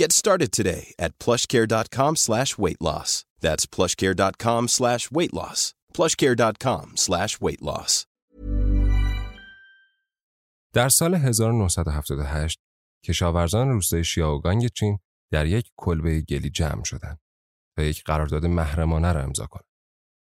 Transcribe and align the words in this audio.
Get 0.00 0.12
started 0.12 0.50
today 0.52 0.84
at 0.98 1.18
plushcare.com 1.18 2.16
slash 2.16 2.58
weight 2.58 2.80
loss. 2.88 3.24
That's 3.40 3.64
plushcare.com 3.74 4.68
slash 4.68 5.10
weight 5.10 5.32
loss. 5.32 5.74
plushcare.com 5.94 6.86
slash 6.96 7.40
weight 7.40 7.62
loss. 7.62 8.06
در 10.72 10.88
سال 10.88 11.14
1978 11.14 12.60
کشاورزان 13.04 13.68
روستای 13.68 14.04
شیاوگانگ 14.04 14.66
چین 14.66 14.98
در 15.30 15.46
یک 15.46 15.70
کلبه 15.76 16.20
گلی 16.20 16.50
جمع 16.50 16.84
شدند 16.84 17.20
تا 17.76 17.82
یک 17.82 18.04
قرارداد 18.04 18.46
محرمانه 18.46 19.12
را 19.12 19.22
امضا 19.22 19.46
کنند. 19.46 19.70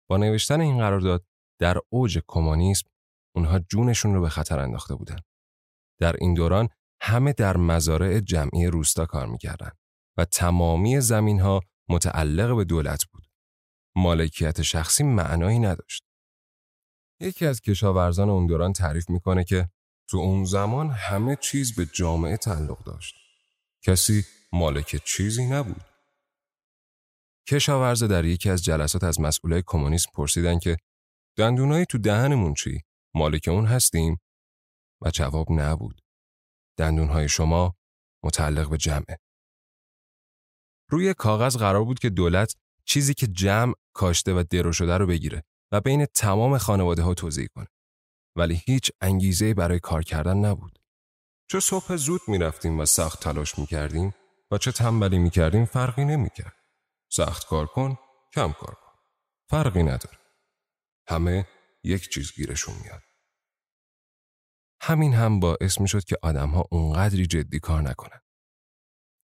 با 0.08 0.16
نوشتن 0.16 0.60
این 0.60 0.78
قرارداد 0.78 1.24
در 1.60 1.78
اوج 1.88 2.18
کمونیسم 2.27 2.90
اونها 3.34 3.58
جونشون 3.58 4.14
رو 4.14 4.20
به 4.20 4.28
خطر 4.28 4.58
انداخته 4.58 4.94
بودند. 4.94 5.24
در 6.00 6.16
این 6.20 6.34
دوران 6.34 6.68
همه 7.00 7.33
در 7.33 7.56
مزارع 7.56 8.20
جمعی 8.20 8.66
روستا 8.66 9.06
کار 9.06 9.27
می‌کردند 9.27 9.78
و 10.16 10.25
تمامی 10.25 11.00
زمین 11.00 11.41
ها 11.41 11.61
متعلق 11.89 12.56
به 12.56 12.64
دولت 12.64 13.05
بود. 13.05 13.25
مالکیت 13.97 14.62
شخصی 14.62 15.05
معنایی 15.05 15.58
نداشت. 15.58 16.05
یکی 17.20 17.47
از 17.47 17.61
کشاورزان 17.61 18.30
اون 18.30 18.47
دوران 18.47 18.72
تعریف 18.72 19.11
می‌کنه 19.11 19.44
که 19.44 19.69
تو 20.08 20.17
اون 20.17 20.44
زمان 20.44 20.91
همه 20.91 21.36
چیز 21.36 21.74
به 21.74 21.86
جامعه 21.86 22.36
تعلق 22.36 22.84
داشت. 22.84 23.14
کسی 23.83 24.24
مالک 24.52 25.02
چیزی 25.05 25.46
نبود. 25.46 25.84
کشاورز 27.48 28.02
در 28.02 28.24
یکی 28.24 28.51
از 28.51 28.64
جلسات 28.64 29.05
از 29.05 29.20
مسئولای 29.20 29.63
کمونیسم 29.67 30.11
پرسیدن 30.14 30.58
که 30.58 30.77
دندونایی 31.36 31.86
تو 31.86 31.98
دهنمون 31.98 32.55
چی؟ 32.55 32.80
مالک 33.14 33.48
اون 33.48 33.67
هستیم؟ 33.67 34.20
و 35.01 35.11
جواب 35.11 35.52
نبود. 35.52 36.01
دندونهای 36.77 37.29
شما 37.29 37.77
متعلق 38.25 38.70
به 38.70 38.77
جمعه. 38.77 39.19
روی 40.91 41.14
کاغذ 41.14 41.57
قرار 41.57 41.85
بود 41.85 41.98
که 41.98 42.11
دولت 42.11 42.55
چیزی 42.85 43.14
که 43.14 43.27
جمع 43.27 43.75
کاشته 43.92 44.33
و 44.33 44.45
درو 44.51 44.73
شده 44.73 44.97
رو 44.97 45.07
بگیره 45.07 45.42
و 45.73 45.81
بین 45.81 46.07
تمام 46.07 46.59
خانواده 46.59 47.03
ها 47.03 47.14
توضیح 47.14 47.47
کنه. 47.55 47.67
ولی 48.37 48.63
هیچ 48.64 48.91
انگیزه 49.01 49.55
برای 49.55 49.81
کار 49.81 50.03
کردن 50.03 50.37
نبود. 50.37 50.79
چه 51.51 51.61
صبح 51.61 51.97
زود 51.97 52.20
می 52.29 52.39
رفتیم 52.39 52.81
و 52.81 52.85
سخت 52.85 53.20
تلاش 53.23 53.58
می 53.58 53.67
کردیم 53.67 54.14
و 54.51 54.58
چه 54.58 54.73
تنبلی 54.73 55.19
می 55.19 55.31
کردیم 55.31 55.64
فرقی 55.64 56.05
نمی 56.05 56.31
کرد. 56.31 56.57
سخت 57.13 57.47
کار 57.47 57.67
کن، 57.67 57.98
کم 58.35 58.53
کار 58.53 58.75
کن. 58.75 58.93
فرقی 59.51 59.83
نداره. 59.83 60.19
همه 61.08 61.47
یک 61.85 62.08
چیز 62.08 62.33
گیرشون 62.33 62.75
میاد. 62.83 63.03
همین 64.81 65.14
هم 65.14 65.41
باعث 65.41 65.81
می 65.81 65.89
شد 65.89 66.05
که 66.05 66.17
آدمها 66.23 66.64
اونقدری 66.70 67.27
جدی 67.27 67.61
کار 67.61 67.83
نکنن. 67.83 68.20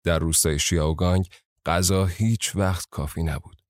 در 0.06 0.20
روستای 0.20 0.60
شیاوگانگ 0.60 1.30
غذا 1.66 2.06
هیچ 2.06 2.56
وقت 2.56 2.88
کافی 2.90 3.24
نبود. 3.24 3.62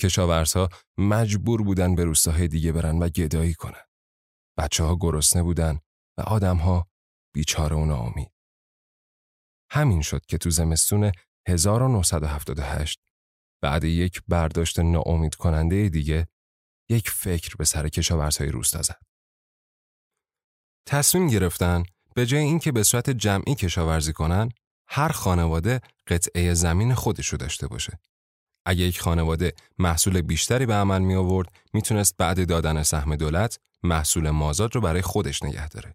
کشاورزها 0.00 0.68
مجبور 0.98 1.62
بودن 1.62 1.94
به 1.94 2.04
روستاهای 2.04 2.48
دیگه 2.48 2.72
برن 2.72 2.98
و 2.98 3.08
گدایی 3.08 3.54
کنن. 3.54 3.84
بچه 4.58 4.84
ها 4.84 4.96
گرسنه 5.00 5.42
بودن 5.42 5.80
و 6.18 6.22
آدمها 6.22 6.88
بیچاره 7.34 7.76
و 7.76 7.84
ناامید. 7.84 8.32
همین 9.70 10.02
شد 10.02 10.26
که 10.26 10.38
تو 10.38 10.50
زمستون 10.50 11.12
1978 11.48 13.00
بعد 13.62 13.84
یک 13.84 14.22
برداشت 14.28 14.78
ناامید 14.78 15.34
کننده 15.34 15.88
دیگه 15.88 16.28
یک 16.90 17.10
فکر 17.10 17.56
به 17.56 17.64
سر 17.64 17.88
کشاورزهای 17.88 18.50
روستا 18.50 18.82
زد. 18.82 19.07
تصمیم 20.88 21.26
گرفتن 21.26 21.82
به 22.14 22.26
جای 22.26 22.40
اینکه 22.40 22.72
به 22.72 22.82
صورت 22.82 23.10
جمعی 23.10 23.54
کشاورزی 23.54 24.12
کنن 24.12 24.48
هر 24.88 25.08
خانواده 25.08 25.80
قطعه 26.06 26.54
زمین 26.54 26.94
خودشو 26.94 27.36
داشته 27.36 27.66
باشه. 27.66 27.98
اگه 28.66 28.80
یک 28.80 29.00
خانواده 29.00 29.52
محصول 29.78 30.20
بیشتری 30.20 30.66
به 30.66 30.74
عمل 30.74 31.02
می 31.02 31.14
آورد 31.14 31.48
می‌تونست 31.72 32.16
بعد 32.18 32.48
دادن 32.48 32.82
سهم 32.82 33.16
دولت 33.16 33.58
محصول 33.82 34.30
مازاد 34.30 34.74
رو 34.74 34.80
برای 34.80 35.02
خودش 35.02 35.42
نگه 35.42 35.68
داره. 35.68 35.94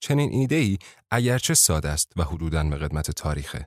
چنین 0.00 0.32
ایده 0.32 0.56
ای 0.56 0.78
اگرچه 1.10 1.54
ساده 1.54 1.88
است 1.88 2.12
و 2.16 2.24
حدوداً 2.24 2.64
به 2.64 2.76
قدمت 2.76 3.10
تاریخه 3.10 3.66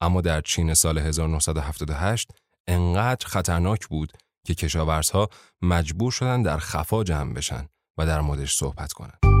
اما 0.00 0.20
در 0.20 0.40
چین 0.40 0.74
سال 0.74 0.98
1978 0.98 2.30
انقدر 2.68 3.26
خطرناک 3.26 3.86
بود 3.86 4.12
که 4.46 4.54
کشاورزها 4.54 5.28
مجبور 5.62 6.12
شدن 6.12 6.42
در 6.42 6.58
خفا 6.58 7.04
جمع 7.04 7.34
بشن 7.34 7.68
و 7.98 8.06
در 8.06 8.20
موردش 8.20 8.54
صحبت 8.54 8.92
کنند. 8.92 9.33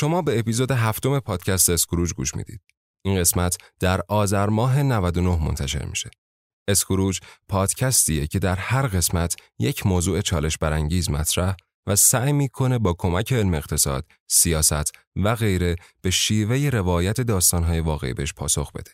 شما 0.00 0.22
به 0.22 0.38
اپیزود 0.38 0.70
هفتم 0.70 1.20
پادکست 1.20 1.70
اسکروج 1.70 2.12
گوش 2.12 2.34
می‌دید 2.34 2.60
این 3.04 3.20
قسمت 3.20 3.56
در 3.80 4.00
آذر 4.08 4.46
ماه 4.46 4.82
99 4.82 5.44
منتشر 5.44 5.84
میشه 5.84 6.10
اسکروج 6.68 7.20
پادکستیه 7.48 8.26
که 8.26 8.38
در 8.38 8.56
هر 8.56 8.86
قسمت 8.86 9.36
یک 9.58 9.86
موضوع 9.86 10.20
چالش 10.20 10.58
برانگیز 10.58 11.10
مطرح 11.10 11.54
و 11.86 11.96
سعی 11.96 12.32
می‌کنه 12.32 12.78
با 12.78 12.94
کمک 12.98 13.32
علم 13.32 13.54
اقتصاد، 13.54 14.06
سیاست 14.30 14.92
و 15.16 15.34
غیره 15.34 15.76
به 16.00 16.10
شیوه 16.10 16.70
روایت 16.72 17.20
داستانهای 17.20 17.80
واقعی 17.80 18.14
بهش 18.14 18.32
پاسخ 18.32 18.72
بده. 18.72 18.90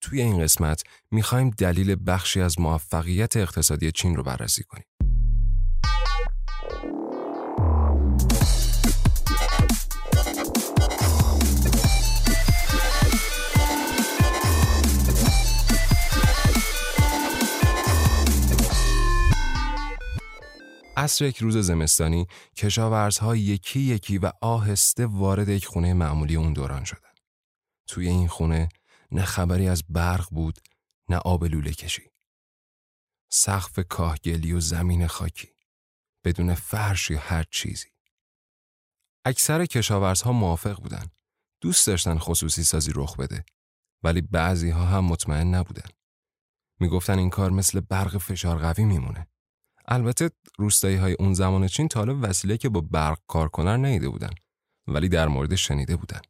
توی 0.00 0.22
این 0.22 0.42
قسمت 0.42 0.82
می‌خوایم 1.10 1.50
دلیل 1.50 1.96
بخشی 2.06 2.40
از 2.40 2.60
موفقیت 2.60 3.36
اقتصادی 3.36 3.92
چین 3.92 4.16
رو 4.16 4.22
بررسی 4.22 4.64
کنیم. 4.64 4.84
عصر 20.96 21.24
یک 21.24 21.38
روز 21.38 21.56
زمستانی 21.56 22.26
کشاورزها 22.56 23.36
یکی 23.36 23.80
یکی 23.80 24.18
و 24.18 24.32
آهسته 24.40 25.06
وارد 25.06 25.48
یک 25.48 25.66
خونه 25.66 25.94
معمولی 25.94 26.36
اون 26.36 26.52
دوران 26.52 26.84
شدن. 26.84 27.10
توی 27.86 28.08
این 28.08 28.28
خونه 28.28 28.68
نه 29.12 29.24
خبری 29.24 29.68
از 29.68 29.84
برق 29.88 30.28
بود 30.30 30.58
نه 31.08 31.16
آب 31.16 31.44
لوله 31.44 31.72
کشی. 31.72 32.10
سقف 33.30 33.78
کاهگلی 33.88 34.52
و 34.52 34.60
زمین 34.60 35.06
خاکی. 35.06 35.48
بدون 36.24 36.54
فرش 36.54 37.10
یا 37.10 37.18
هر 37.18 37.44
چیزی. 37.50 37.88
اکثر 39.24 39.66
کشاورزها 39.66 40.32
موافق 40.32 40.80
بودن. 40.82 41.06
دوست 41.60 41.86
داشتن 41.86 42.18
خصوصی 42.18 42.64
سازی 42.64 42.92
رخ 42.94 43.16
بده. 43.16 43.44
ولی 44.02 44.20
بعضی 44.20 44.70
ها 44.70 44.84
هم 44.84 45.04
مطمئن 45.04 45.54
نبودن. 45.54 45.88
می‌گفتن 46.80 47.18
این 47.18 47.30
کار 47.30 47.50
مثل 47.50 47.80
برق 47.80 48.18
فشار 48.18 48.58
قوی 48.58 48.84
میمونه. 48.84 49.26
البته 49.88 50.30
روستایی 50.58 50.96
های 50.96 51.16
اون 51.18 51.34
زمان 51.34 51.68
چین 51.68 51.88
تا 51.88 52.06
وسیله 52.20 52.56
که 52.56 52.68
با 52.68 52.80
برق 52.80 53.18
کار 53.28 53.48
کنن 53.48 53.86
نیده 53.86 54.08
بودن 54.08 54.30
ولی 54.86 55.08
در 55.08 55.28
مورد 55.28 55.54
شنیده 55.54 55.96
بودن. 55.96 56.20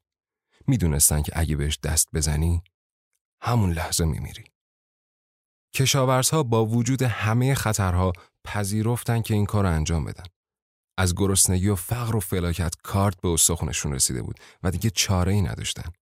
می‌دونستن 0.66 1.22
که 1.22 1.32
اگه 1.34 1.56
بهش 1.56 1.78
دست 1.82 2.08
بزنی 2.14 2.62
همون 3.42 3.72
لحظه 3.72 4.04
میمیری. 4.04 4.44
کشاورزها 5.74 6.42
با 6.42 6.66
وجود 6.66 7.02
همه 7.02 7.54
خطرها 7.54 8.12
پذیرفتن 8.44 9.22
که 9.22 9.34
این 9.34 9.46
کار 9.46 9.66
انجام 9.66 10.04
بدن. 10.04 10.24
از 10.98 11.14
گرسنگی 11.14 11.68
و 11.68 11.74
فقر 11.74 12.16
و 12.16 12.20
فلاکت 12.20 12.74
کارت 12.82 13.20
به 13.20 13.28
استخونشون 13.28 13.92
رسیده 13.92 14.22
بود 14.22 14.40
و 14.62 14.70
دیگه 14.70 14.90
چاره 14.90 15.32
ای 15.32 15.42
نداشتن. 15.42 15.92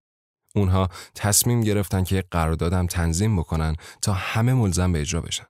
اونها 0.55 0.89
تصمیم 1.15 1.61
گرفتن 1.61 2.05
که 2.05 2.17
یک 2.17 2.27
قراردادم 2.31 2.87
تنظیم 2.87 3.37
بکنن 3.37 3.77
تا 4.03 4.13
همه 4.13 4.55
ملزم 4.55 4.93
به 4.93 5.01
اجرا 5.01 5.21
بشن. 5.21 5.47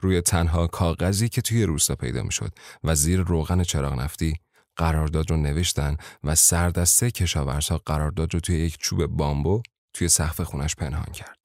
روی 0.00 0.20
تنها 0.20 0.66
کاغذی 0.66 1.28
که 1.28 1.42
توی 1.42 1.64
روستا 1.64 1.94
پیدا 1.94 2.22
می‌شد 2.22 2.52
و 2.84 2.94
زیر 2.94 3.20
روغن 3.20 3.62
چراغ 3.62 3.94
نفتی 3.94 4.40
قرارداد 4.76 5.30
رو 5.30 5.36
نوشتن 5.36 5.96
و 6.24 6.34
سردسته 6.34 7.10
کشاورزها 7.10 7.78
قرارداد 7.78 8.34
رو 8.34 8.40
توی 8.40 8.58
یک 8.58 8.78
چوب 8.78 9.06
بامبو 9.06 9.62
توی 9.92 10.08
سقف 10.08 10.40
خونش 10.40 10.74
پنهان 10.74 11.12
کرد. 11.12 11.38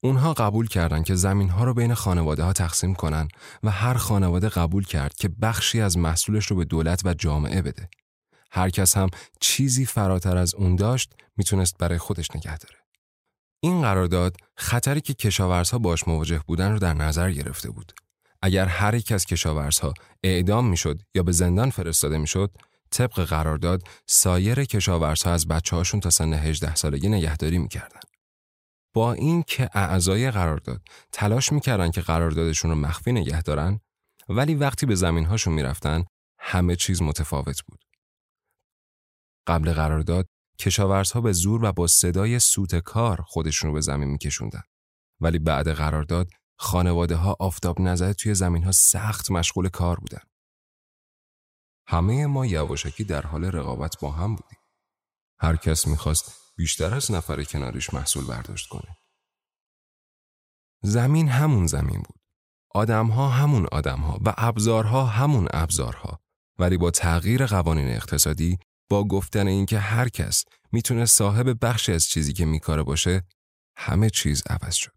اونها 0.00 0.34
قبول 0.34 0.68
کردند 0.68 1.04
که 1.04 1.14
زمین 1.14 1.48
ها 1.48 1.64
رو 1.64 1.74
بین 1.74 1.94
خانواده 1.94 2.42
ها 2.42 2.52
تقسیم 2.52 2.94
کنن 2.94 3.28
و 3.62 3.70
هر 3.70 3.94
خانواده 3.94 4.48
قبول 4.48 4.84
کرد 4.84 5.14
که 5.14 5.28
بخشی 5.28 5.80
از 5.80 5.98
محصولش 5.98 6.46
رو 6.46 6.56
به 6.56 6.64
دولت 6.64 7.02
و 7.04 7.14
جامعه 7.14 7.62
بده. 7.62 7.88
هر 8.50 8.70
کس 8.70 8.96
هم 8.96 9.08
چیزی 9.40 9.86
فراتر 9.86 10.36
از 10.36 10.54
اون 10.54 10.76
داشت 10.76 11.14
می‌تونست 11.36 11.78
برای 11.78 11.98
خودش 11.98 12.36
نگه 12.36 12.58
داره. 12.58 12.85
این 13.60 13.82
قرارداد 13.82 14.36
خطری 14.56 15.00
که 15.00 15.14
کشاورزها 15.14 15.78
باش 15.78 16.08
مواجه 16.08 16.40
بودن 16.46 16.72
رو 16.72 16.78
در 16.78 16.94
نظر 16.94 17.30
گرفته 17.30 17.70
بود. 17.70 17.92
اگر 18.42 18.66
هر 18.66 18.94
یک 18.94 19.12
از 19.12 19.24
کشاورزها 19.24 19.94
اعدام 20.22 20.66
می‌شد 20.66 21.02
یا 21.14 21.22
به 21.22 21.32
زندان 21.32 21.70
فرستاده 21.70 22.18
می‌شد، 22.18 22.50
طبق 22.90 23.24
قرارداد 23.24 23.82
سایر 24.06 24.64
کشاورزها 24.64 25.32
از 25.32 25.48
بچه 25.48 25.76
هاشون 25.76 26.00
تا 26.00 26.10
سن 26.10 26.32
18 26.32 26.74
سالگی 26.74 27.08
نگهداری 27.08 27.58
می‌کردن. 27.58 28.00
با 28.94 29.12
این 29.12 29.42
که 29.42 29.70
اعضای 29.72 30.30
قرارداد 30.30 30.82
تلاش 31.12 31.52
می‌کردن 31.52 31.90
که 31.90 32.00
قراردادشون 32.00 32.70
رو 32.70 32.76
مخفی 32.76 33.12
نگه 33.12 33.42
دارن 33.42 33.80
ولی 34.28 34.54
وقتی 34.54 34.86
به 34.86 34.94
زمینهاشون 34.94 35.54
می‌رفتن 35.54 36.04
همه 36.38 36.76
چیز 36.76 37.02
متفاوت 37.02 37.62
بود. 37.62 37.84
قبل 39.46 39.72
قرارداد 39.72 40.28
کشاورزها 40.58 41.20
به 41.20 41.32
زور 41.32 41.64
و 41.64 41.72
با 41.72 41.86
صدای 41.86 42.38
سوت 42.38 42.74
کار 42.74 43.22
خودشون 43.22 43.68
رو 43.68 43.74
به 43.74 43.80
زمین 43.80 44.08
میکشوندن. 44.08 44.62
ولی 45.20 45.38
بعد 45.38 45.68
قرارداد 45.72 46.30
خانواده 46.58 47.16
ها 47.16 47.36
آفتاب 47.40 47.80
نظر 47.80 48.12
توی 48.12 48.34
زمین 48.34 48.64
ها 48.64 48.72
سخت 48.72 49.30
مشغول 49.30 49.68
کار 49.68 50.00
بودن. 50.00 50.22
همه 51.88 52.26
ما 52.26 52.46
یواشکی 52.46 53.04
در 53.04 53.22
حال 53.22 53.44
رقابت 53.44 54.00
با 54.00 54.10
هم 54.10 54.36
بودیم. 54.36 54.58
هر 55.40 55.56
کس 55.56 55.86
می‌خواست 55.86 56.32
بیشتر 56.56 56.94
از 56.94 57.10
نفر 57.10 57.44
کنارش 57.44 57.94
محصول 57.94 58.26
برداشت 58.26 58.68
کنه. 58.68 58.96
زمین 60.82 61.28
همون 61.28 61.66
زمین 61.66 62.02
بود. 62.02 62.20
آدمها 62.74 63.28
همون 63.28 63.66
آدمها 63.72 64.20
و 64.24 64.34
ابزارها 64.36 65.06
همون 65.06 65.48
ابزارها. 65.52 66.20
ولی 66.58 66.76
با 66.76 66.90
تغییر 66.90 67.46
قوانین 67.46 67.88
اقتصادی 67.88 68.58
با 68.90 69.04
گفتن 69.04 69.46
اینکه 69.46 69.78
هر 69.78 70.08
کس 70.08 70.44
می‌تونه 70.72 71.06
صاحب 71.06 71.64
بخشی 71.64 71.92
از 71.92 72.04
چیزی 72.04 72.32
که 72.32 72.44
میکاره 72.44 72.82
باشه 72.82 73.22
همه 73.76 74.10
چیز 74.10 74.42
عوض 74.46 74.74
شد. 74.74 74.96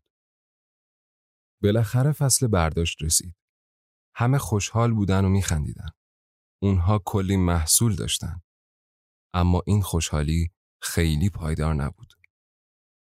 بالاخره 1.63 2.11
فصل 2.11 2.47
برداشت 2.47 3.03
رسید. 3.03 3.35
همه 4.15 4.37
خوشحال 4.37 4.93
بودن 4.93 5.25
و 5.25 5.29
میخندیدن. 5.29 5.89
اونها 6.61 7.01
کلی 7.05 7.37
محصول 7.37 7.95
داشتن. 7.95 8.41
اما 9.33 9.61
این 9.67 9.81
خوشحالی 9.81 10.51
خیلی 10.81 11.29
پایدار 11.29 11.73
نبود. 11.73 12.13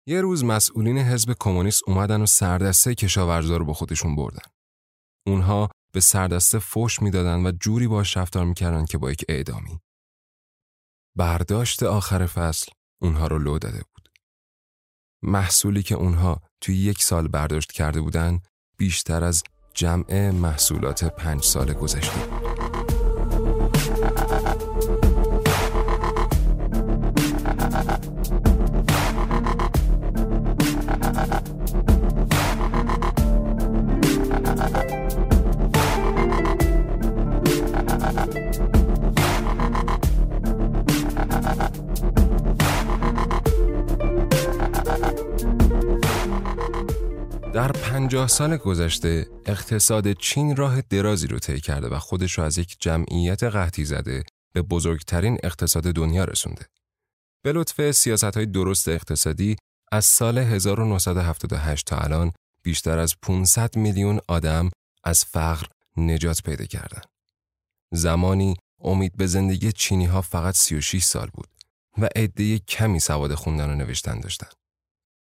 یه 0.07 0.21
روز 0.21 0.43
مسئولین 0.43 0.97
حزب 0.97 1.35
کمونیست 1.39 1.81
اومدن 1.87 2.21
و 2.21 2.25
سردسته 2.25 2.95
کشاورزا 2.95 3.57
رو 3.57 3.65
با 3.65 3.73
خودشون 3.73 4.15
بردن. 4.15 4.49
اونها 5.27 5.69
به 5.93 5.99
سردسته 5.99 6.59
فوش 6.59 7.01
می‌دادن 7.01 7.45
و 7.45 7.51
جوری 7.51 7.87
باش 7.87 8.17
رفتار 8.17 8.45
می‌کردن 8.45 8.85
که 8.85 8.97
با 8.97 9.11
یک 9.11 9.25
اعدامی. 9.29 9.79
برداشت 11.15 11.83
آخر 11.83 12.25
فصل 12.25 12.71
اونها 13.01 13.27
رو 13.27 13.39
لو 13.39 13.59
داده 13.59 13.83
بود. 13.93 14.09
محصولی 15.21 15.83
که 15.83 15.95
اونها 15.95 16.41
توی 16.61 16.75
یک 16.77 17.03
سال 17.03 17.27
برداشت 17.27 17.71
کرده 17.71 18.01
بودن 18.01 18.39
بیشتر 18.77 19.23
از 19.23 19.43
جمع 19.73 20.31
محصولات 20.31 21.03
پنج 21.03 21.43
سال 21.43 21.73
گذشته 21.73 22.19
بود. 22.19 22.74
پنجاه 48.15 48.27
سال 48.27 48.57
گذشته 48.57 49.27
اقتصاد 49.45 50.13
چین 50.13 50.55
راه 50.55 50.81
درازی 50.81 51.27
رو 51.27 51.39
طی 51.39 51.59
کرده 51.59 51.87
و 51.87 51.99
خودش 51.99 52.33
رو 52.33 52.43
از 52.43 52.57
یک 52.57 52.75
جمعیت 52.79 53.43
قحطی 53.43 53.85
زده 53.85 54.23
به 54.53 54.61
بزرگترین 54.61 55.37
اقتصاد 55.43 55.83
دنیا 55.83 56.23
رسونده. 56.23 56.65
به 57.43 57.51
لطف 57.51 57.91
سیاست 57.91 58.23
های 58.23 58.45
درست 58.45 58.87
اقتصادی 58.87 59.55
از 59.91 60.05
سال 60.05 60.37
1978 60.37 61.85
تا 61.85 61.97
الان 61.97 62.31
بیشتر 62.63 62.99
از 62.99 63.15
500 63.21 63.75
میلیون 63.75 64.19
آدم 64.27 64.69
از 65.03 65.25
فقر 65.25 65.67
نجات 65.97 66.41
پیدا 66.41 66.65
کردند. 66.65 67.05
زمانی 67.91 68.55
امید 68.79 69.17
به 69.17 69.27
زندگی 69.27 69.71
چینی 69.71 70.05
ها 70.05 70.21
فقط 70.21 70.55
36 70.55 71.03
سال 71.03 71.27
بود 71.33 71.47
و 71.97 72.09
عده 72.15 72.59
کمی 72.59 72.99
سواد 72.99 73.33
خوندن 73.33 73.69
و 73.69 73.75
نوشتن 73.75 74.19
داشتن. 74.19 74.49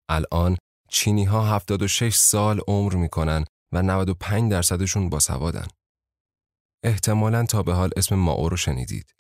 الان 0.10 0.58
چینی 0.94 1.24
ها 1.24 1.56
76 1.56 2.16
سال 2.16 2.62
عمر 2.68 2.96
می‌کنن 2.96 3.46
و 3.72 3.82
95 3.82 4.52
درصدشون 4.52 5.10
باسوادن. 5.10 5.68
احتمالا 6.84 7.46
تا 7.46 7.64
به 7.64 7.74
حال 7.74 7.90
اسم 7.98 8.16
ماو 8.16 8.50
رو 8.50 8.58
شنیدید. 8.58 9.14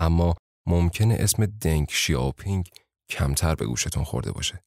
اما 0.00 0.34
ممکنه 0.66 1.16
اسم 1.20 1.46
دنگ 1.46 1.86
شیاوپینگ 1.90 2.68
کمتر 3.08 3.54
به 3.54 3.66
گوشتون 3.66 4.04
خورده 4.04 4.32
باشه. 4.32 4.62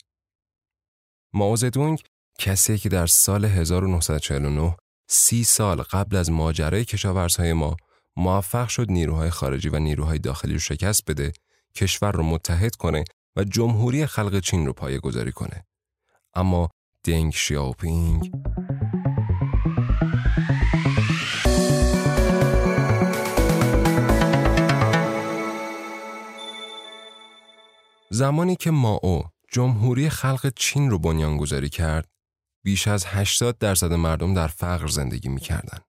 ماو 1.33 1.55
زدونگ 1.55 2.03
کسی 2.39 2.77
که 2.77 2.89
در 2.89 3.07
سال 3.07 3.45
1949 3.45 4.75
سی 5.09 5.43
سال 5.43 5.81
قبل 5.81 6.15
از 6.15 6.31
ماجرای 6.31 6.85
کشاورزهای 6.85 7.53
ما 7.53 7.77
موفق 8.15 8.67
شد 8.67 8.91
نیروهای 8.91 9.29
خارجی 9.29 9.69
و 9.69 9.79
نیروهای 9.79 10.19
داخلی 10.19 10.53
رو 10.53 10.59
شکست 10.59 11.05
بده، 11.07 11.33
کشور 11.75 12.11
رو 12.11 12.23
متحد 12.23 12.75
کنه 12.75 13.03
و 13.35 13.43
جمهوری 13.43 14.05
خلق 14.05 14.39
چین 14.39 14.65
رو 14.65 14.73
پایه 14.73 14.99
گذاری 14.99 15.31
کنه. 15.31 15.65
اما 16.35 16.69
دنگ 17.03 17.33
شیاوپینگ 17.33 18.31
زمانی 28.09 28.55
که 28.55 28.71
ماو 28.71 29.23
جمهوری 29.51 30.09
خلق 30.09 30.53
چین 30.55 30.89
رو 30.89 30.99
بنیانگذاری 30.99 31.69
کرد 31.69 32.07
بیش 32.65 32.87
از 32.87 33.05
80 33.05 33.57
درصد 33.57 33.93
مردم 33.93 34.33
در 34.33 34.47
فقر 34.47 34.87
زندگی 34.87 35.29
می 35.29 35.39
کردن. 35.39 35.79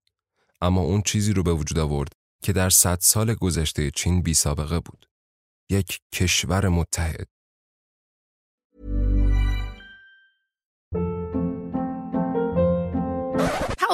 اما 0.61 0.81
اون 0.81 1.03
چیزی 1.03 1.33
رو 1.33 1.43
به 1.43 1.53
وجود 1.53 1.79
آورد 1.79 2.13
که 2.43 2.53
در 2.53 2.71
صد 2.71 2.99
سال 3.01 3.35
گذشته 3.35 3.91
چین 3.91 4.23
بی 4.23 4.35
سابقه 4.35 4.81
بود. 4.81 5.07
یک 5.71 6.01
کشور 6.13 6.69
متحد. 6.69 7.36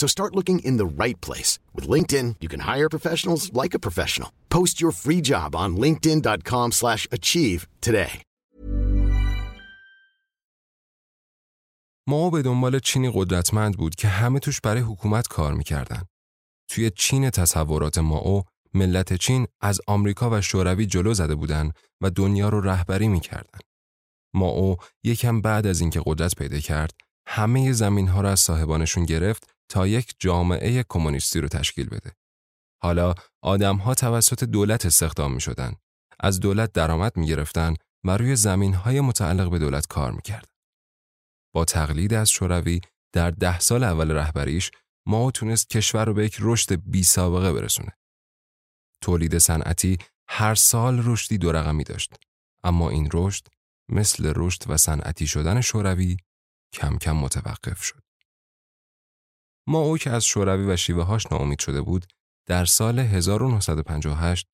So 0.00 0.06
start 0.06 0.30
looking 0.38 0.58
in 0.68 0.76
the 0.82 0.90
right 1.02 1.18
place. 1.26 1.50
With 1.74 1.86
LinkedIn, 1.94 2.28
you 2.42 2.48
can 2.54 2.62
hire 2.72 2.88
professionals 2.96 3.42
like 3.60 3.74
a 3.74 3.84
professional. 3.86 4.30
Post 4.56 4.74
your 4.82 4.92
free 5.04 5.22
job 5.30 5.50
on 5.62 5.70
linkedin.com 5.84 6.72
slash 6.72 7.06
achieve 7.12 7.60
today. 7.80 8.22
ما 12.08 12.30
به 12.30 12.42
دنبال 12.42 12.78
چینی 12.78 13.10
قدرتمند 13.14 13.76
بود 13.76 13.94
که 13.94 14.08
همه 14.08 14.38
توش 14.38 14.60
برای 14.60 14.82
حکومت 14.82 15.28
کار 15.28 15.54
می‌کردن. 15.54 16.02
توی 16.68 16.90
چین 16.90 17.30
تصورات 17.30 17.98
ماو 17.98 18.42
ملت 18.74 19.14
چین 19.14 19.46
از 19.60 19.80
آمریکا 19.86 20.30
و 20.30 20.40
شوروی 20.40 20.86
جلو 20.86 21.14
زده 21.14 21.34
بودن 21.34 21.70
و 22.00 22.10
دنیا 22.10 22.48
رو 22.48 22.60
رهبری 22.60 23.08
می‌کردن. 23.08 23.58
ماو 24.34 24.76
یکم 25.04 25.40
بعد 25.40 25.66
از 25.66 25.80
اینکه 25.80 26.02
قدرت 26.06 26.34
پیدا 26.34 26.58
کرد 26.58 26.90
همه 27.26 27.72
زمین 27.72 28.08
ها 28.08 28.20
را 28.20 28.30
از 28.30 28.40
صاحبانشون 28.40 29.04
گرفت 29.04 29.53
تا 29.68 29.86
یک 29.86 30.14
جامعه 30.18 30.84
کمونیستی 30.88 31.40
رو 31.40 31.48
تشکیل 31.48 31.88
بده. 31.88 32.12
حالا 32.82 33.14
آدم 33.42 33.76
ها 33.76 33.94
توسط 33.94 34.44
دولت 34.44 34.86
استخدام 34.86 35.34
می 35.34 35.40
شدن. 35.40 35.74
از 36.20 36.40
دولت 36.40 36.72
درآمد 36.72 37.16
می 37.16 37.26
گرفتن 37.26 37.74
و 38.04 38.16
روی 38.16 38.36
زمین 38.36 38.74
های 38.74 39.00
متعلق 39.00 39.50
به 39.50 39.58
دولت 39.58 39.86
کار 39.86 40.12
می 40.12 40.22
کردن. 40.22 40.48
با 41.54 41.64
تقلید 41.64 42.14
از 42.14 42.30
شوروی 42.30 42.80
در 43.12 43.30
ده 43.30 43.58
سال 43.58 43.84
اول 43.84 44.10
رهبریش 44.10 44.70
ما 45.06 45.30
تونست 45.30 45.70
کشور 45.70 46.04
رو 46.04 46.14
به 46.14 46.24
یک 46.24 46.36
رشد 46.40 46.74
بی 46.74 47.02
سابقه 47.02 47.52
برسونه. 47.52 47.92
تولید 49.00 49.38
صنعتی 49.38 49.98
هر 50.28 50.54
سال 50.54 51.02
رشدی 51.04 51.38
دو 51.38 51.52
رقمی 51.52 51.84
داشت. 51.84 52.14
اما 52.64 52.90
این 52.90 53.08
رشد 53.12 53.46
مثل 53.88 54.32
رشد 54.36 54.62
و 54.66 54.76
صنعتی 54.76 55.26
شدن 55.26 55.60
شوروی 55.60 56.16
کم 56.72 56.98
کم 56.98 57.16
متوقف 57.16 57.82
شد. 57.82 58.02
ما 59.66 59.78
او 59.78 59.98
که 59.98 60.10
از 60.10 60.24
شوروی 60.24 60.64
و 60.66 60.76
شیوه 60.76 61.02
هاش 61.02 61.32
ناامید 61.32 61.58
شده 61.58 61.82
بود 61.82 62.06
در 62.46 62.64
سال 62.64 62.98
1958 62.98 64.46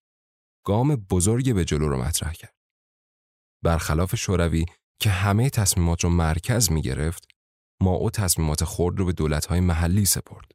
گام 0.64 0.96
بزرگی 0.96 1.52
به 1.52 1.64
جلو 1.64 1.88
رو 1.88 2.02
مطرح 2.02 2.32
کرد. 2.32 2.54
برخلاف 3.62 4.16
شوروی 4.16 4.66
که 5.00 5.10
همه 5.10 5.50
تصمیمات 5.50 6.04
رو 6.04 6.10
مرکز 6.10 6.72
می 6.72 6.82
گرفت 6.82 7.28
ما 7.80 7.90
او 7.90 8.10
تصمیمات 8.10 8.64
خرد 8.64 8.98
رو 8.98 9.04
به 9.04 9.12
دولت‌های 9.12 9.60
محلی 9.60 10.04
سپرد. 10.04 10.52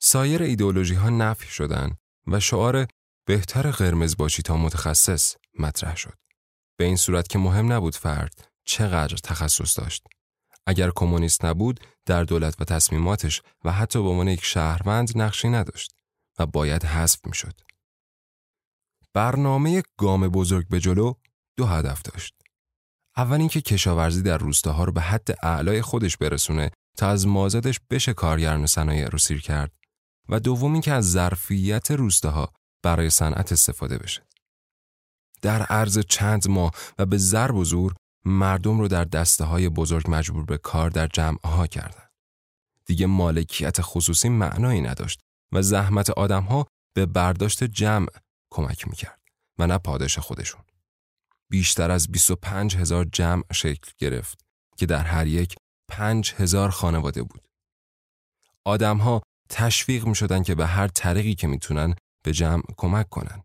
سایر 0.00 0.42
ایدئولوژی 0.42 0.94
ها 0.94 1.10
نفی 1.10 1.48
شدن 1.48 1.96
و 2.26 2.40
شعار 2.40 2.86
بهتر 3.26 3.70
قرمز 3.70 4.16
باشی 4.16 4.42
تا 4.42 4.56
متخصص 4.56 5.36
مطرح 5.58 5.96
شد. 5.96 6.18
به 6.78 6.84
این 6.84 6.96
صورت 6.96 7.28
که 7.28 7.38
مهم 7.38 7.72
نبود 7.72 7.96
فرد 7.96 8.48
چقدر 8.64 9.16
تخصص 9.16 9.78
داشت. 9.78 10.06
اگر 10.66 10.90
کمونیست 10.94 11.44
نبود 11.44 11.80
در 12.06 12.24
دولت 12.24 12.60
و 12.60 12.64
تصمیماتش 12.64 13.42
و 13.64 13.72
حتی 13.72 14.02
به 14.02 14.08
عنوان 14.08 14.28
یک 14.28 14.44
شهروند 14.44 15.18
نقشی 15.18 15.48
نداشت 15.48 15.96
و 16.38 16.46
باید 16.46 16.84
حذف 16.84 17.26
می 17.26 17.34
شد. 17.34 17.60
برنامه 19.14 19.82
گام 19.98 20.28
بزرگ 20.28 20.68
به 20.68 20.80
جلو 20.80 21.14
دو 21.56 21.66
هدف 21.66 22.02
داشت. 22.02 22.34
اول 23.16 23.38
اینکه 23.38 23.60
کشاورزی 23.60 24.22
در 24.22 24.38
روستاها 24.38 24.84
رو 24.84 24.92
به 24.92 25.00
حد 25.00 25.28
اعلای 25.42 25.82
خودش 25.82 26.16
برسونه 26.16 26.70
تا 26.96 27.08
از 27.08 27.26
مازادش 27.26 27.80
بشه 27.90 28.14
کارگران 28.14 28.66
صنایع 28.66 29.08
رو 29.08 29.18
سیر 29.18 29.40
کرد 29.40 29.72
و 30.28 30.40
دوم 30.40 30.72
اینکه 30.72 30.92
از 30.92 31.10
ظرفیت 31.10 31.90
روستاها 31.90 32.52
برای 32.82 33.10
صنعت 33.10 33.52
استفاده 33.52 33.98
بشه. 33.98 34.22
در 35.42 35.62
عرض 35.62 35.98
چند 35.98 36.48
ماه 36.48 36.72
و 36.98 37.06
به 37.06 37.18
ضرب 37.18 37.54
و 37.54 37.64
زور 37.64 37.94
مردم 38.24 38.80
رو 38.80 38.88
در 38.88 39.04
دسته 39.04 39.44
های 39.44 39.68
بزرگ 39.68 40.04
مجبور 40.08 40.44
به 40.44 40.58
کار 40.58 40.90
در 40.90 41.06
جمع 41.06 41.38
ها 41.46 41.66
کردن. 41.66 42.08
دیگه 42.86 43.06
مالکیت 43.06 43.76
خصوصی 43.80 44.28
معنایی 44.28 44.80
نداشت 44.80 45.20
و 45.52 45.62
زحمت 45.62 46.10
آدم 46.10 46.42
ها 46.42 46.66
به 46.94 47.06
برداشت 47.06 47.64
جمع 47.64 48.08
کمک 48.50 48.88
می‌کرد 48.88 49.20
و 49.58 49.66
نه 49.66 49.78
پاداش 49.78 50.18
خودشون. 50.18 50.62
بیشتر 51.50 51.90
از 51.90 52.12
25 52.12 52.76
هزار 52.76 53.04
جمع 53.04 53.42
شکل 53.52 53.92
گرفت 53.98 54.44
که 54.76 54.86
در 54.86 55.04
هر 55.04 55.26
یک 55.26 55.56
5 55.88 56.34
هزار 56.34 56.70
خانواده 56.70 57.22
بود. 57.22 57.48
آدم 58.64 58.98
ها 58.98 59.22
تشویق 59.48 60.06
می 60.06 60.14
شدن 60.14 60.42
که 60.42 60.54
به 60.54 60.66
هر 60.66 60.88
طریقی 60.88 61.34
که 61.34 61.46
می‌تونن 61.46 61.94
به 62.24 62.32
جمع 62.32 62.62
کمک 62.76 63.08
کنن. 63.08 63.42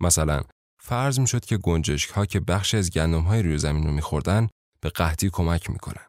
مثلا 0.00 0.42
فرض 0.84 1.20
می 1.20 1.26
شد 1.26 1.44
که 1.44 1.56
گنجشک 1.56 2.10
ها 2.10 2.26
که 2.26 2.40
بخش 2.40 2.74
از 2.74 2.90
گندم 2.90 3.22
های 3.22 3.42
روی 3.42 3.58
زمین 3.58 3.84
رو 3.84 3.92
میخوردن 3.92 4.48
به 4.80 4.90
قحطی 4.90 5.30
کمک 5.30 5.70
می‌کنن. 5.70 6.06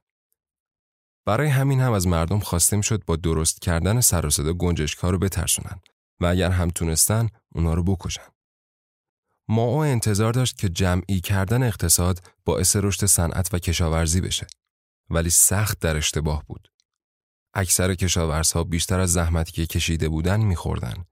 برای 1.26 1.48
همین 1.48 1.80
هم 1.80 1.92
از 1.92 2.08
مردم 2.08 2.40
خواسته 2.40 2.78
می 2.78 2.84
شد 2.84 3.06
با 3.06 3.16
درست 3.16 3.62
کردن 3.62 4.02
سر 4.02 4.26
و 4.26 4.30
صدا 4.30 4.54
گنجشک 4.54 4.98
ها 4.98 5.10
رو 5.10 5.18
بترسونن 5.18 5.80
و 6.20 6.26
اگر 6.26 6.52
هم 6.52 6.70
تونستن 6.70 7.30
اونا 7.56 7.74
رو 7.74 7.84
بکشن. 7.84 8.28
ما 9.48 9.64
او 9.64 9.78
انتظار 9.78 10.34
داشت 10.34 10.58
که 10.58 10.70
جمعی 10.70 11.22
کردن 11.22 11.64
اقتصاد 11.64 12.20
باعث 12.46 12.76
رشد 12.76 13.06
صنعت 13.06 13.54
و 13.54 13.60
کشاورزی 13.60 14.22
بشه 14.22 14.48
ولی 15.10 15.30
سخت 15.30 15.80
در 15.80 15.98
اشتباه 15.98 16.44
بود. 16.48 16.68
اکثر 17.54 17.96
کشاورزها 17.96 18.64
بیشتر 18.64 19.00
از 19.00 19.14
زحمتی 19.14 19.52
که 19.52 19.66
کشیده 19.66 20.10
بودن 20.10 20.40
میخوردن. 20.40 21.06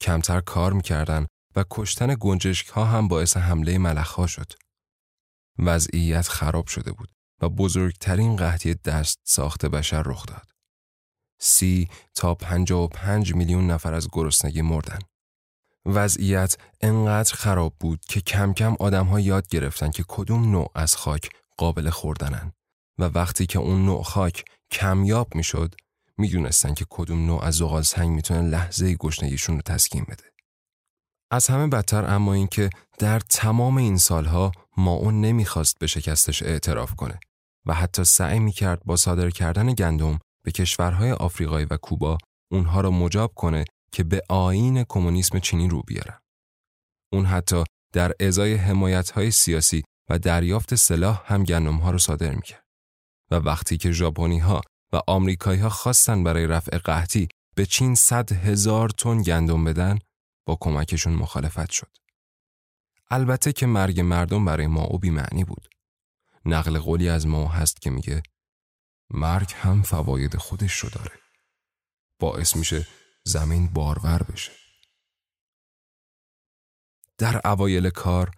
کمتر 0.00 0.40
کار 0.40 0.72
می‌کردن 0.72 1.26
و 1.56 1.64
کشتن 1.70 2.16
گنجشک 2.20 2.68
ها 2.68 2.84
هم 2.84 3.08
باعث 3.08 3.36
حمله 3.36 3.78
ملخ 3.78 4.10
ها 4.12 4.26
شد. 4.26 4.52
وضعیت 5.58 6.28
خراب 6.28 6.66
شده 6.66 6.92
بود 6.92 7.10
و 7.40 7.48
بزرگترین 7.48 8.36
قحطی 8.36 8.74
دست 8.74 9.20
ساخت 9.24 9.66
بشر 9.66 10.02
رخ 10.02 10.26
داد. 10.26 10.46
سی 11.40 11.88
تا 12.14 12.34
پنجا 12.34 12.82
و 12.82 12.88
پنج 12.88 13.34
میلیون 13.34 13.70
نفر 13.70 13.94
از 13.94 14.08
گرسنگی 14.12 14.62
مردن. 14.62 14.98
وضعیت 15.86 16.56
انقدر 16.80 17.34
خراب 17.34 17.74
بود 17.80 18.00
که 18.00 18.20
کم 18.20 18.52
کم 18.52 18.74
آدم 18.80 19.06
ها 19.06 19.20
یاد 19.20 19.48
گرفتن 19.48 19.90
که 19.90 20.04
کدوم 20.08 20.50
نوع 20.50 20.70
از 20.74 20.96
خاک 20.96 21.30
قابل 21.56 21.90
خوردنن 21.90 22.52
و 22.98 23.04
وقتی 23.04 23.46
که 23.46 23.58
اون 23.58 23.84
نوع 23.84 24.02
خاک 24.02 24.44
کمیاب 24.70 25.34
می‌شد 25.34 25.74
می‌دونستن 26.18 26.74
که 26.74 26.86
کدوم 26.90 27.26
نوع 27.26 27.44
از 27.44 27.54
زغال 27.54 27.82
سنگ 27.82 28.08
می‌تونه 28.08 28.42
لحظه 28.42 28.94
گشنگیشون 28.94 29.56
رو 29.56 29.62
تسکین 29.62 30.04
بده. 30.04 30.33
از 31.34 31.46
همه 31.46 31.66
بدتر 31.66 32.14
اما 32.14 32.34
اینکه 32.34 32.70
در 32.98 33.20
تمام 33.20 33.76
این 33.76 33.96
سالها 33.96 34.52
ما 34.76 34.92
اون 34.92 35.20
نمی‌خواست 35.20 35.78
به 35.78 35.86
شکستش 35.86 36.42
اعتراف 36.42 36.94
کنه 36.94 37.20
و 37.66 37.74
حتی 37.74 38.04
سعی 38.04 38.38
می‌کرد 38.38 38.84
با 38.84 38.96
صادر 38.96 39.30
کردن 39.30 39.72
گندم 39.72 40.18
به 40.44 40.52
کشورهای 40.52 41.12
آفریقایی 41.12 41.66
و 41.70 41.76
کوبا 41.76 42.18
اونها 42.52 42.80
را 42.80 42.90
مجاب 42.90 43.34
کنه 43.34 43.64
که 43.92 44.04
به 44.04 44.22
آین 44.28 44.84
کمونیسم 44.88 45.38
چینی 45.38 45.68
رو 45.68 45.82
بیارن. 45.82 46.18
اون 47.12 47.24
حتی 47.24 47.64
در 47.92 48.12
ازای 48.20 48.54
حمایت‌های 48.54 49.30
سیاسی 49.30 49.82
و 50.10 50.18
دریافت 50.18 50.74
سلاح 50.74 51.22
هم 51.26 51.44
گندم 51.44 51.76
ها 51.76 51.90
رو 51.90 51.98
صادر 51.98 52.34
می‌کرد. 52.34 52.64
و 53.30 53.34
وقتی 53.34 53.76
که 53.76 53.92
ژاپنی 53.92 54.38
ها 54.38 54.60
و 54.92 55.00
آمریکایی 55.06 55.60
ها 55.60 55.68
خواستن 55.68 56.24
برای 56.24 56.46
رفع 56.46 56.78
قحطی 56.78 57.28
به 57.56 57.66
چین 57.66 57.94
صد 57.94 58.32
هزار 58.32 58.88
تن 58.88 59.22
گندم 59.22 59.64
بدن 59.64 59.98
با 60.46 60.58
کمکشون 60.60 61.14
مخالفت 61.14 61.70
شد. 61.70 61.96
البته 63.10 63.52
که 63.52 63.66
مرگ 63.66 64.00
مردم 64.00 64.44
برای 64.44 64.66
ما 64.66 64.82
او 64.82 65.00
معنی 65.04 65.44
بود. 65.44 65.68
نقل 66.44 66.78
قولی 66.78 67.08
از 67.08 67.26
ما 67.26 67.48
هست 67.48 67.80
که 67.80 67.90
میگه 67.90 68.22
مرگ 69.10 69.52
هم 69.56 69.82
فواید 69.82 70.36
خودش 70.36 70.78
رو 70.78 70.88
داره. 70.88 71.18
باعث 72.20 72.56
میشه 72.56 72.86
زمین 73.24 73.68
بارور 73.68 74.22
بشه. 74.22 74.52
در 77.18 77.40
اوایل 77.44 77.90
کار 77.90 78.30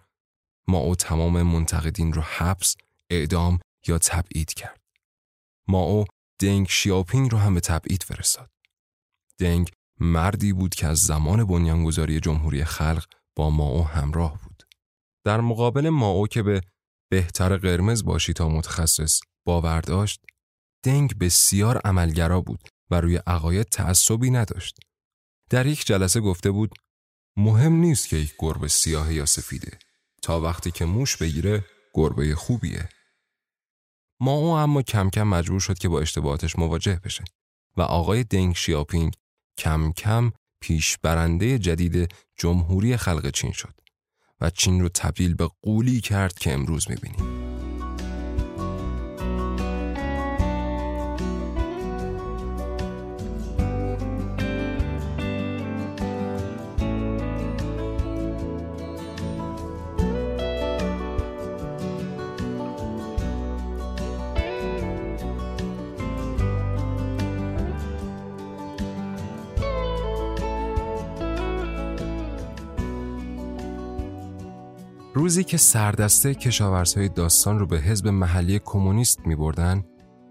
ما 0.67 0.77
او 0.77 0.95
تمام 0.95 1.41
منتقدین 1.41 2.13
رو 2.13 2.21
حبس، 2.21 2.75
اعدام 3.09 3.59
یا 3.87 3.97
تبعید 3.97 4.53
کرد. 4.53 4.81
ماو 5.67 6.05
دنگ 6.39 6.67
شیاپینگ 6.67 7.31
رو 7.31 7.37
هم 7.37 7.53
به 7.53 7.59
تبعید 7.59 8.03
فرستاد. 8.03 8.51
دنگ 9.39 9.71
مردی 9.99 10.53
بود 10.53 10.75
که 10.75 10.87
از 10.87 10.99
زمان 10.99 11.45
بنیانگذاری 11.45 12.19
جمهوری 12.19 12.63
خلق 12.63 13.05
با 13.35 13.49
ماو 13.49 13.87
همراه 13.87 14.39
بود. 14.43 14.63
در 15.23 15.41
مقابل 15.41 15.89
ماو 15.89 16.27
که 16.27 16.43
به 16.43 16.61
بهتر 17.11 17.57
قرمز 17.57 18.03
باشی 18.03 18.33
تا 18.33 18.49
متخصص 18.49 19.19
باور 19.45 19.81
داشت، 19.81 20.21
دنگ 20.83 21.17
بسیار 21.17 21.77
عملگرا 21.77 22.41
بود 22.41 22.69
و 22.91 23.01
روی 23.01 23.15
عقاید 23.27 23.67
تعصبی 23.67 24.29
نداشت. 24.31 24.79
در 25.49 25.65
یک 25.65 25.85
جلسه 25.85 26.19
گفته 26.19 26.51
بود 26.51 26.71
مهم 27.37 27.73
نیست 27.73 28.09
که 28.09 28.17
یک 28.17 28.33
گربه 28.39 28.67
سیاه 28.67 29.13
یا 29.13 29.25
سفیده 29.25 29.79
تا 30.21 30.41
وقتی 30.41 30.71
که 30.71 30.85
موش 30.85 31.17
بگیره 31.17 31.65
گربه 31.93 32.35
خوبیه. 32.35 32.89
ما 34.19 34.63
اما 34.63 34.81
کم 34.81 35.09
کم 35.09 35.23
مجبور 35.23 35.59
شد 35.59 35.77
که 35.77 35.89
با 35.89 36.01
اشتباهاتش 36.01 36.59
مواجه 36.59 36.99
بشه 37.03 37.23
و 37.77 37.81
آقای 37.81 38.23
دنگ 38.23 38.55
شیاپینگ 38.55 39.13
کم 39.57 39.91
کم 39.91 40.31
پیش 40.61 40.97
برنده 40.97 41.59
جدید 41.59 42.13
جمهوری 42.37 42.97
خلق 42.97 43.31
چین 43.31 43.51
شد 43.51 43.73
و 44.41 44.49
چین 44.49 44.81
رو 44.81 44.89
تبدیل 44.89 45.35
به 45.35 45.49
قولی 45.61 46.01
کرد 46.01 46.33
که 46.33 46.53
امروز 46.53 46.89
می‌بینیم. 46.89 47.36
روزی 75.27 75.43
که 75.43 75.57
سردسته 75.57 76.35
کشاورزهای 76.35 77.09
داستان 77.09 77.59
رو 77.59 77.67
به 77.67 77.79
حزب 77.79 78.07
محلی 78.07 78.59
کمونیست 78.59 79.19
می 79.19 79.35
بردن، 79.35 79.83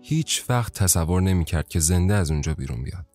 هیچ 0.02 0.44
وقت 0.48 0.72
تصور 0.72 1.22
نمی 1.22 1.44
کرد 1.44 1.68
که 1.68 1.80
زنده 1.80 2.14
از 2.14 2.30
اونجا 2.30 2.54
بیرون 2.54 2.82
بیاد. 2.82 3.06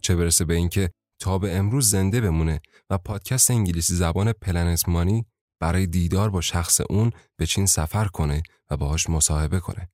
چه 0.00 0.16
برسه 0.16 0.44
به 0.44 0.54
اینکه 0.54 0.90
تا 1.18 1.38
به 1.38 1.56
امروز 1.56 1.90
زنده 1.90 2.20
بمونه 2.20 2.60
و 2.90 2.98
پادکست 2.98 3.50
انگلیسی 3.50 3.94
زبان 3.94 4.32
پلنت 4.32 4.88
مانی 4.88 5.26
برای 5.60 5.86
دیدار 5.86 6.30
با 6.30 6.40
شخص 6.40 6.80
اون 6.90 7.12
به 7.36 7.46
چین 7.46 7.66
سفر 7.66 8.04
کنه 8.04 8.42
و 8.70 8.76
باهاش 8.76 9.10
مصاحبه 9.10 9.60
کنه 9.60 9.88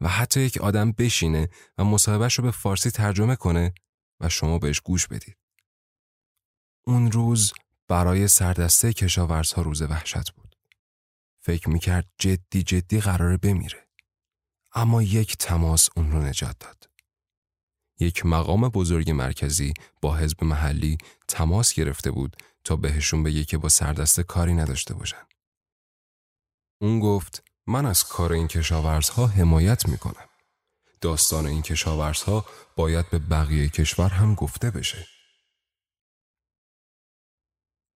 و 0.00 0.08
حتی 0.08 0.40
یک 0.40 0.58
آدم 0.58 0.92
بشینه 0.92 1.48
و 1.78 1.84
مصاحبهش 1.84 2.34
رو 2.34 2.44
به 2.44 2.50
فارسی 2.50 2.90
ترجمه 2.90 3.36
کنه 3.36 3.72
و 4.20 4.28
شما 4.28 4.58
بهش 4.58 4.80
گوش 4.80 5.06
بدید. 5.06 5.36
اون 6.86 7.12
روز 7.12 7.52
برای 7.88 8.28
سردسته 8.28 8.92
کشاورزها 8.92 9.62
روز 9.62 9.82
وحشت 9.82 10.30
بود. 10.30 10.47
فکر 11.48 11.68
می‌کرد 11.68 12.08
جدی 12.18 12.62
جدی 12.62 13.00
قراره 13.00 13.36
بمیره. 13.36 13.88
اما 14.72 15.02
یک 15.02 15.36
تماس 15.36 15.88
اون 15.96 16.12
رو 16.12 16.22
نجات 16.22 16.58
داد. 16.58 16.90
یک 18.00 18.26
مقام 18.26 18.68
بزرگ 18.68 19.10
مرکزی 19.10 19.74
با 20.02 20.16
حزب 20.16 20.44
محلی 20.44 20.98
تماس 21.28 21.74
گرفته 21.74 22.10
بود 22.10 22.36
تا 22.64 22.76
بهشون 22.76 23.22
بگه 23.22 23.44
که 23.44 23.58
با 23.58 23.68
سردسته 23.68 24.22
کاری 24.22 24.54
نداشته 24.54 24.94
باشن. 24.94 25.26
اون 26.80 27.00
گفت 27.00 27.42
من 27.66 27.86
از 27.86 28.04
کار 28.04 28.32
این 28.32 28.48
کشاورزها 28.48 29.26
حمایت 29.26 29.88
می‌کنم. 29.88 30.28
داستان 31.00 31.46
این 31.46 31.62
کشاورزها 31.62 32.46
باید 32.76 33.10
به 33.10 33.18
بقیه 33.18 33.68
کشور 33.68 34.08
هم 34.08 34.34
گفته 34.34 34.70
بشه. 34.70 35.06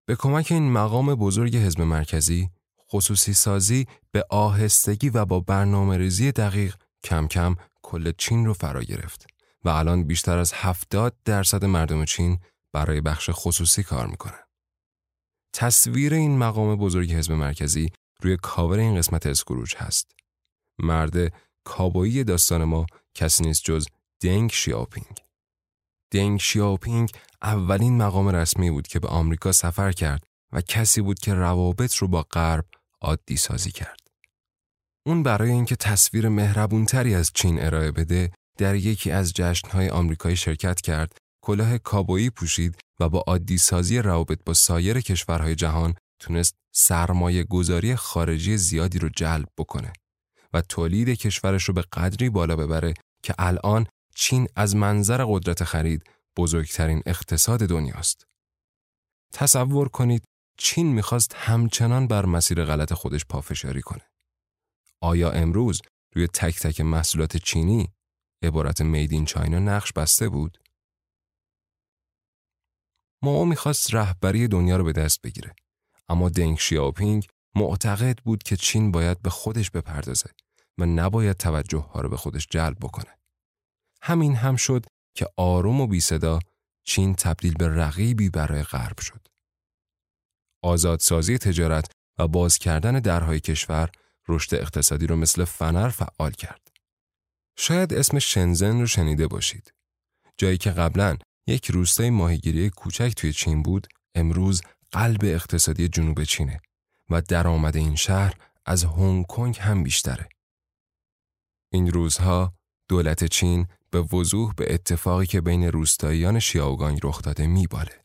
به 0.06 0.16
کمک 0.16 0.48
این 0.52 0.72
مقام 0.72 1.16
بزرگ 1.16 1.58
حزب 1.58 1.82
مرکزی 1.82 2.50
خصوصی 2.92 3.34
سازی 3.34 3.88
به 4.12 4.26
آهستگی 4.30 5.10
و 5.10 5.26
با 5.26 5.40
برنامه 5.40 5.98
ریزی 5.98 6.32
دقیق 6.32 6.76
کم 7.04 7.28
کم 7.28 7.56
کل 7.82 8.12
چین 8.18 8.46
رو 8.46 8.54
فرا 8.54 8.84
گرفت 8.84 9.28
و 9.66 9.70
الان 9.70 10.04
بیشتر 10.04 10.38
از 10.38 10.54
70 10.54 11.16
درصد 11.26 11.66
مردم 11.66 12.06
چین 12.06 12.40
برای 12.74 13.02
بخش 13.02 13.30
خصوصی 13.34 13.84
کار 13.84 14.08
می‌کنن. 14.08 14.44
تصویر 15.54 16.14
این 16.14 16.38
مقام 16.38 16.76
بزرگ 16.76 17.14
حزب 17.14 17.32
مرکزی 17.32 17.92
روی 18.22 18.38
کاور 18.38 18.80
این 18.80 18.96
قسمت 18.96 19.26
اسکروج 19.26 19.76
هست. 19.78 20.12
مرد 20.80 21.34
کابایی 21.64 22.24
داستان 22.24 22.64
ما 22.64 22.86
کسی 23.16 23.44
نیست 23.44 23.64
جز 23.64 23.88
دنگ 24.22 24.52
شیاپینگ. 24.52 25.18
دنگ 26.12 26.40
شیاپینگ 26.40 27.12
اولین 27.42 27.98
مقام 27.98 28.28
رسمی 28.28 28.72
بود 28.72 28.88
که 28.88 29.00
به 29.00 29.08
آمریکا 29.08 29.52
سفر 29.52 29.92
کرد 29.92 30.24
و 30.52 30.62
کسی 30.62 31.02
بود 31.02 31.20
که 31.20 31.34
روابط 31.34 31.96
رو 31.96 32.08
با 32.08 32.24
غرب 32.24 32.66
عادی 33.02 33.38
سازی 33.38 33.72
کرد. 33.72 34.00
اون 35.06 35.24
برای 35.24 35.52
اینکه 35.52 35.76
تصویر 35.76 36.30
مهربونتری 36.30 37.16
از 37.16 37.32
چین 37.34 37.64
ارائه 37.64 37.92
بده 37.92 38.32
در 38.58 38.76
یکی 38.76 39.12
از 39.12 39.34
جشنهای 39.34 39.90
آمریکایی 39.90 40.36
شرکت 40.36 40.82
کرد 40.82 41.18
کلاه 41.42 41.78
کابویی 41.78 42.30
پوشید 42.30 42.78
و 43.00 43.10
با 43.10 43.20
عادی 43.20 43.58
سازی 43.58 44.00
روابط 44.00 44.40
با 44.46 44.54
سایر 44.54 45.02
کشورهای 45.02 45.56
جهان 45.56 45.94
تونست 46.20 46.56
سرمایه 46.72 47.44
گذاری 47.44 47.96
خارجی 47.96 48.58
زیادی 48.58 49.00
رو 49.00 49.10
جلب 49.10 49.48
بکنه 49.58 49.94
و 50.54 50.62
تولید 50.62 51.10
کشورش 51.10 51.64
رو 51.64 51.74
به 51.74 51.82
قدری 51.82 52.30
بالا 52.30 52.56
ببره 52.56 52.94
که 53.24 53.34
الان 53.38 53.88
چین 54.16 54.48
از 54.56 54.76
منظر 54.76 55.26
قدرت 55.26 55.64
خرید 55.64 56.04
بزرگترین 56.38 57.02
اقتصاد 57.06 57.60
دنیاست. 57.60 58.24
تصور 59.34 59.90
کنید 59.90 60.24
چین 60.62 60.88
می‌خواست 60.88 61.36
همچنان 61.36 62.08
بر 62.08 62.26
مسیر 62.26 62.66
غلط 62.66 62.94
خودش 62.94 63.26
پافشاری 63.26 63.82
کنه. 63.82 64.10
آیا 65.02 65.32
امروز 65.32 65.82
روی 66.16 66.28
تک 66.28 66.60
تک 66.60 66.82
محصولات 66.82 67.38
چینی 67.38 67.94
عبارت 68.44 68.82
میدین 68.82 69.26
چاینا 69.26 69.60
نقش 69.60 69.94
بسته 69.94 70.30
بود؟ 70.30 70.58
ما 73.24 73.46
می‌خواست 73.46 73.94
رهبری 73.94 74.48
دنیا 74.48 74.78
رو 74.78 74.84
به 74.84 74.92
دست 74.92 75.22
بگیره. 75.22 75.56
اما 76.10 76.30
دنگ 76.30 76.58
شیاپینگ 76.58 77.28
معتقد 77.56 78.18
بود 78.18 78.44
که 78.44 78.56
چین 78.56 78.92
باید 78.92 79.22
به 79.22 79.30
خودش 79.30 79.72
بپردازه 79.72 80.30
و 80.78 80.86
نباید 80.86 81.38
توجه 81.38 81.78
ها 81.80 82.02
رو 82.02 82.10
به 82.10 82.18
خودش 82.18 82.48
جلب 82.48 82.78
بکنه. 82.82 83.18
همین 84.02 84.36
هم 84.36 84.56
شد 84.56 84.86
که 85.16 85.28
آروم 85.38 85.82
و 85.82 85.88
بی 85.88 86.00
صدا 86.00 86.40
چین 86.84 87.16
تبدیل 87.16 87.54
به 87.54 87.68
رقیبی 87.68 88.30
برای 88.30 88.64
غرب 88.64 89.00
شد. 89.00 89.28
آزادسازی 90.62 91.38
تجارت 91.38 91.92
و 92.20 92.28
باز 92.28 92.58
کردن 92.58 93.00
درهای 93.00 93.40
کشور 93.40 93.90
رشد 94.28 94.56
اقتصادی 94.56 95.08
رو 95.08 95.16
مثل 95.16 95.46
فنر 95.46 95.90
فعال 95.90 96.32
کرد. 96.32 96.68
شاید 97.58 97.94
اسم 97.94 98.20
شنزن 98.20 98.80
رو 98.80 98.88
شنیده 98.88 99.28
باشید. 99.28 99.74
جایی 100.38 100.58
که 100.58 100.72
قبلا 100.72 101.18
یک 101.48 101.72
روستای 101.72 102.10
ماهیگیری 102.10 102.70
کوچک 102.70 103.14
توی 103.18 103.34
چین 103.34 103.64
بود، 103.64 103.88
امروز 104.16 104.62
قلب 104.92 105.20
اقتصادی 105.24 105.88
جنوب 105.88 106.24
چینه 106.24 106.62
و 107.10 107.22
درآمد 107.22 107.78
این 107.78 107.96
شهر 107.96 108.34
از 108.66 108.84
هنگ 108.84 109.26
کنگ 109.26 109.58
هم 109.60 109.84
بیشتره. 109.84 110.30
این 111.72 111.92
روزها 111.92 112.54
دولت 112.88 113.24
چین 113.24 113.68
به 113.92 114.02
وضوح 114.02 114.54
به 114.54 114.74
اتفاقی 114.74 115.26
که 115.26 115.42
بین 115.42 115.64
روستاییان 115.64 116.40
شیاوگانگ 116.40 117.00
رخ 117.04 117.22
داده 117.22 117.48
میباله. 117.48 118.02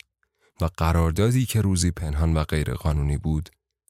و 0.61 0.69
قراردادی 0.77 1.45
که 1.45 1.61
روزی 1.61 1.91
پنهان 1.91 2.33
و 2.37 2.43
غیرقانونی 2.43 3.17
بود 3.17 3.49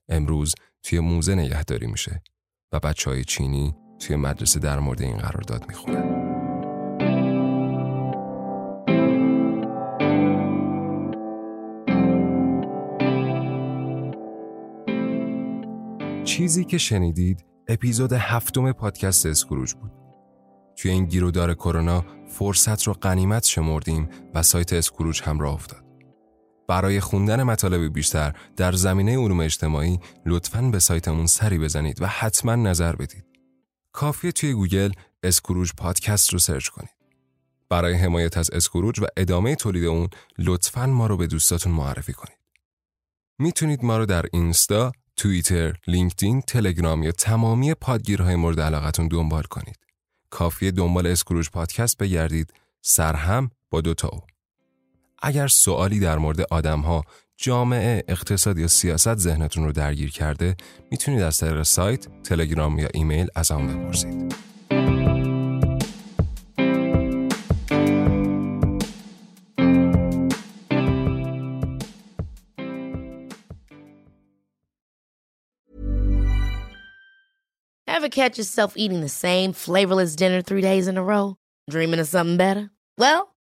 امروز 0.09 0.55
توی 0.83 0.99
موزه 0.99 1.35
نگهداری 1.35 1.87
میشه 1.87 2.23
و 2.71 2.79
بچه 2.79 3.09
های 3.09 3.23
چینی 3.23 3.75
توی 3.99 4.15
مدرسه 4.15 4.59
در 4.59 4.79
مورد 4.79 5.01
این 5.01 5.17
قرارداد 5.17 5.67
می‌خونن. 5.67 6.25
چیزی 16.23 16.65
که 16.65 16.77
شنیدید 16.77 17.45
اپیزود 17.67 18.13
هفتم 18.13 18.71
پادکست 18.71 19.25
اسکروج 19.25 19.73
بود. 19.73 19.91
توی 20.77 20.91
این 20.91 21.05
گیرودار 21.05 21.53
کرونا 21.53 22.05
فرصت 22.27 22.83
رو 22.83 22.93
غنیمت 22.93 23.45
شمردیم 23.45 24.09
و 24.33 24.43
سایت 24.43 24.73
اسکروج 24.73 25.21
هم 25.21 25.39
راه 25.39 25.53
افتاد. 25.53 25.84
برای 26.67 26.99
خوندن 26.99 27.43
مطالب 27.43 27.93
بیشتر 27.93 28.33
در 28.57 28.71
زمینه 28.71 29.17
علوم 29.17 29.39
اجتماعی 29.39 29.99
لطفاً 30.25 30.61
به 30.61 30.79
سایتمون 30.79 31.25
سری 31.25 31.57
بزنید 31.57 32.01
و 32.01 32.07
حتما 32.07 32.55
نظر 32.55 32.95
بدید. 32.95 33.25
کافیه 33.91 34.31
توی 34.31 34.53
گوگل 34.53 34.91
اسکروج 35.23 35.71
پادکست 35.77 36.33
رو 36.33 36.39
search 36.39 36.67
کنید. 36.67 36.95
برای 37.69 37.93
حمایت 37.93 38.37
از 38.37 38.49
اسکروج 38.49 38.99
و 38.99 39.05
ادامه 39.17 39.55
تولید 39.55 39.85
اون 39.85 40.09
لطفاً 40.37 40.85
ما 40.85 41.07
رو 41.07 41.17
به 41.17 41.27
دوستاتون 41.27 41.71
معرفی 41.71 42.13
کنید. 42.13 42.37
می‌تونید 43.39 43.83
ما 43.85 43.97
رو 43.97 44.05
در 44.05 44.25
اینستا، 44.33 44.91
توییتر، 45.15 45.73
لینکدین، 45.87 46.41
تلگرام 46.41 47.03
یا 47.03 47.11
تمامی 47.11 47.73
پادگیرهای 47.73 48.35
مورد 48.35 48.59
علاقتون 48.59 49.07
دنبال 49.07 49.43
کنید. 49.43 49.79
کافیه 50.29 50.71
دنبال 50.71 51.07
اسکروج 51.07 51.49
پادکست 51.49 51.97
بگردید 51.97 52.53
سرهم 52.81 53.51
با 53.69 53.81
دوتا 53.81 54.07
او. 54.07 54.21
اگر 55.21 55.47
سوالی 55.47 55.99
در 55.99 56.17
مورد 56.17 56.41
آدمها، 56.41 57.03
جامعه، 57.37 58.03
اقتصاد 58.07 58.57
یا 58.57 58.67
سیاست 58.67 59.15
ذهنتون 59.15 59.65
رو 59.65 59.71
درگیر 59.71 60.11
کرده 60.11 60.55
می‌تونید 60.91 61.21
از 61.21 61.37
طریق 61.37 61.63
سایت، 61.63 62.23
تلگرام 62.23 62.79
یا 62.79 62.87
ایمیل 62.93 63.27
از 63.35 63.51
اون 63.51 63.67
بپرسید. 63.67 64.35
Ever 77.87 78.09
catch 78.09 78.37
yourself 78.37 78.71
eating 78.75 79.01
the 79.01 79.09
same 79.09 79.53
flavorless 79.53 80.15
dinner 80.15 80.41
three 80.41 80.61
days 80.61 80.87
in 80.87 80.97
a 80.97 81.03
row? 81.03 81.37
Dreaming 81.71 81.99
of 81.99 82.07
something 82.07 82.37
better? 82.37 82.69
Well, 82.97 83.34